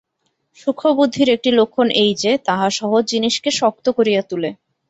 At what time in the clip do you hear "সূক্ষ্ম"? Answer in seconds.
0.57-0.89